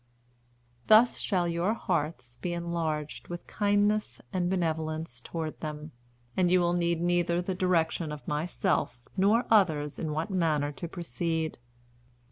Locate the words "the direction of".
7.39-8.27